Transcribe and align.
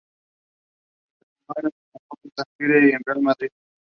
Con 1.45 1.53
Valdano, 1.55 1.69
trabajó 1.93 2.19
en 2.23 2.27
el 2.31 2.57
Tenerife 2.71 2.85
y 2.87 2.89
en 2.89 2.95
el 2.95 3.03
Real 3.05 3.21
Madrid. 3.21 3.49